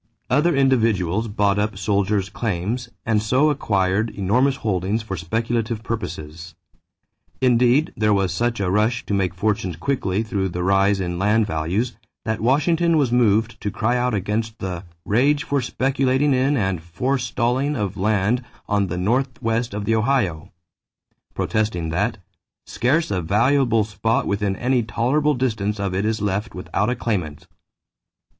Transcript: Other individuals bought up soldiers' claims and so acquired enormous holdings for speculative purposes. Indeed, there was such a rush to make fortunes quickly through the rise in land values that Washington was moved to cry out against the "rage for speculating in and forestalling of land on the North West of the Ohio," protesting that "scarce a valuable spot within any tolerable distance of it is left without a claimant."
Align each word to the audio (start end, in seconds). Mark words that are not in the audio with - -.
Other 0.31 0.55
individuals 0.55 1.27
bought 1.27 1.59
up 1.59 1.77
soldiers' 1.77 2.31
claims 2.31 2.89
and 3.05 3.21
so 3.21 3.51
acquired 3.51 4.09
enormous 4.09 4.55
holdings 4.55 5.03
for 5.03 5.15
speculative 5.15 5.83
purposes. 5.83 6.55
Indeed, 7.39 7.93
there 7.95 8.11
was 8.11 8.31
such 8.33 8.59
a 8.59 8.71
rush 8.71 9.05
to 9.05 9.13
make 9.13 9.35
fortunes 9.35 9.75
quickly 9.75 10.23
through 10.23 10.49
the 10.49 10.63
rise 10.63 10.99
in 10.99 11.19
land 11.19 11.45
values 11.45 11.97
that 12.25 12.41
Washington 12.41 12.97
was 12.97 13.11
moved 13.11 13.61
to 13.61 13.69
cry 13.69 13.95
out 13.95 14.15
against 14.15 14.57
the 14.57 14.85
"rage 15.05 15.43
for 15.43 15.61
speculating 15.61 16.33
in 16.33 16.57
and 16.57 16.81
forestalling 16.81 17.75
of 17.75 17.95
land 17.95 18.43
on 18.67 18.87
the 18.87 18.97
North 18.97 19.39
West 19.39 19.71
of 19.71 19.85
the 19.85 19.93
Ohio," 19.93 20.51
protesting 21.35 21.89
that 21.89 22.17
"scarce 22.65 23.11
a 23.11 23.21
valuable 23.21 23.83
spot 23.83 24.25
within 24.25 24.55
any 24.55 24.81
tolerable 24.81 25.35
distance 25.35 25.79
of 25.79 25.93
it 25.93 26.05
is 26.05 26.23
left 26.23 26.55
without 26.55 26.89
a 26.89 26.95
claimant." 26.95 27.45